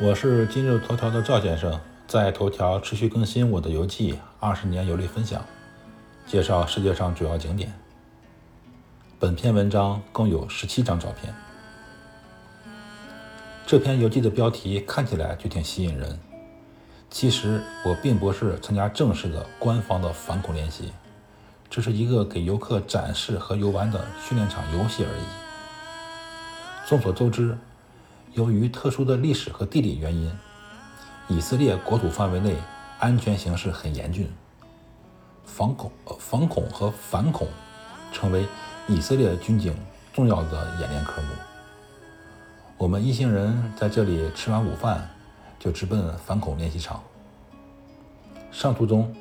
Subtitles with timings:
[0.00, 1.78] 我是今日头条的赵先生，
[2.08, 5.44] 在头条持续更新我的游记，二十年游历分享，
[6.26, 7.72] 介绍世界上主要景点。
[9.20, 11.32] 本篇文章共有十七张照片。
[13.66, 16.18] 这篇游记的标题看起来就挺吸引人，
[17.10, 20.90] 其实我并不是参加正式的官方的反恐练习，
[21.70, 26.88] 这是一个给游客展示和游玩的训练场游戏而已。
[26.88, 27.56] 众所周知。
[28.34, 30.32] 由于特殊的历史和地理原因，
[31.28, 32.56] 以色列国土范围内
[32.98, 34.26] 安全形势很严峻，
[35.44, 37.46] 防恐、防恐和反恐
[38.10, 38.46] 成为
[38.88, 39.76] 以色列军警
[40.14, 41.28] 重要的演练科目。
[42.78, 45.10] 我们一行人在这里吃完午饭，
[45.58, 47.02] 就直奔反恐练习场。
[48.50, 49.14] 上途中，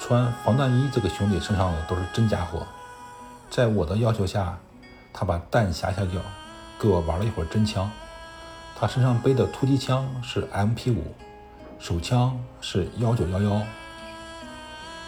[0.00, 2.66] 穿防弹衣这个兄弟身上的都是真家伙，
[3.50, 4.58] 在我的要求下，
[5.12, 6.22] 他把弹匣下掉，
[6.80, 7.90] 给我玩了一会儿真枪。
[8.80, 10.98] 他身上背的突击枪是 MP5，
[11.80, 13.60] 手枪是幺九幺幺。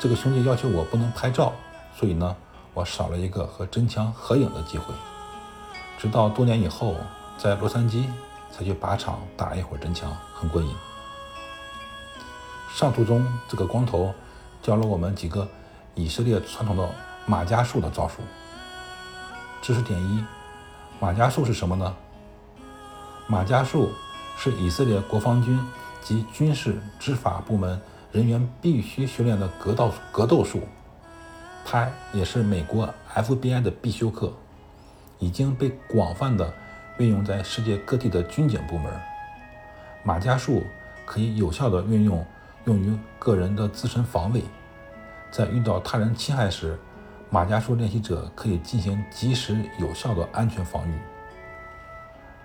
[0.00, 1.52] 这个兄弟要求我不能拍照，
[1.96, 2.36] 所以呢，
[2.74, 4.92] 我少了一个和真枪合影的机会。
[5.96, 6.96] 直到多年以后，
[7.38, 8.06] 在洛杉矶
[8.50, 10.74] 才去靶场打了一会儿真枪，很过瘾。
[12.74, 14.12] 上途中，这个光头
[14.60, 15.46] 教了我们几个
[15.94, 16.90] 以色列传统的
[17.24, 18.16] 马加术的招数。
[19.62, 20.24] 知识点一：
[20.98, 21.94] 马加术是什么呢？
[23.30, 23.92] 马加术
[24.36, 25.56] 是以色列国防军
[26.02, 30.62] 及军事执法部门人员必须修炼的格斗格斗术，
[31.64, 34.32] 它也是美国 FBI 的必修课，
[35.20, 36.52] 已经被广泛的
[36.98, 38.92] 运用在世界各地的军警部门。
[40.02, 40.64] 马加术
[41.06, 42.26] 可以有效的运用
[42.64, 44.42] 用于个人的自身防卫，
[45.30, 46.76] 在遇到他人侵害时，
[47.30, 50.92] 马加术练习者可以进行及时有效的安全防御。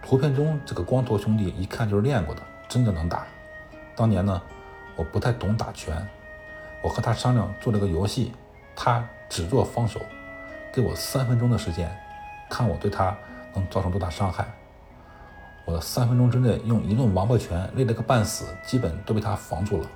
[0.08, 3.26] 图片中这个光头兄弟一看就是练过的，真的能打。
[3.96, 4.40] 当年呢，
[4.96, 6.08] 我不太懂打拳，
[6.84, 8.32] 我和他商量做了个游戏，
[8.76, 10.00] 他只做防守，
[10.72, 11.90] 给我三分钟的时间，
[12.48, 13.18] 看我对他
[13.56, 14.46] 能造成多大伤害。
[15.66, 19.90] 我的三分钟之内用一顿王八拳累了个半死，基本都被他防住了。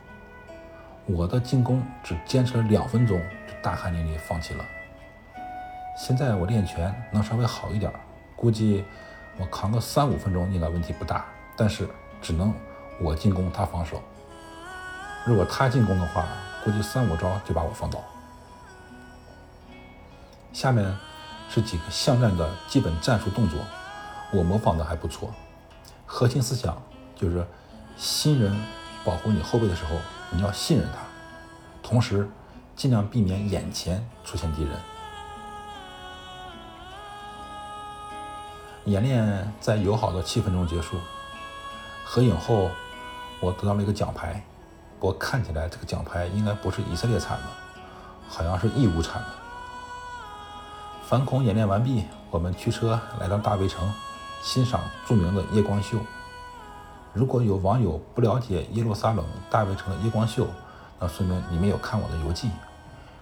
[1.05, 4.65] 我的进攻只坚持了两分钟，就大汗淋漓放弃了。
[5.95, 7.93] 现在我练拳能稍微好一点，
[8.35, 8.83] 估计。
[9.39, 11.87] 我扛个三五分钟应该问题不大，但是
[12.21, 12.53] 只能
[12.99, 14.01] 我进攻他防守。
[15.25, 16.27] 如果他进攻的话，
[16.63, 18.03] 估计三五招就把我放倒。
[20.51, 20.93] 下面
[21.49, 23.59] 是几个巷战的基本战术动作，
[24.33, 25.33] 我模仿的还不错。
[26.05, 26.81] 核心思想
[27.15, 27.47] 就是
[27.95, 28.53] 新人
[29.05, 29.95] 保护你后背的时候，
[30.31, 30.99] 你要信任他，
[31.81, 32.27] 同时
[32.75, 34.73] 尽量避免眼前出现敌人。
[38.89, 40.97] 演练在友好的气氛中结束。
[42.03, 42.71] 合影后，
[43.39, 44.43] 我得到了一个奖牌，
[44.99, 47.45] 不过看起来这个奖牌应该不是以色列产的，
[48.27, 49.27] 好像是义乌产的。
[51.03, 53.93] 反恐演练完毕，我们驱车来到大卫城，
[54.41, 55.99] 欣赏著名的夜光秀。
[57.13, 60.47] 如果有网友不了解耶路撒冷大卫城的夜光秀，
[60.99, 62.49] 那说明你没有看我的游记，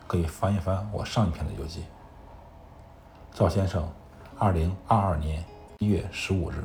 [0.07, 1.83] 可以翻一翻我上一篇的游记。
[3.33, 3.85] 赵先生，
[4.39, 5.43] 二零二二年。
[5.79, 6.55] 一月十五日。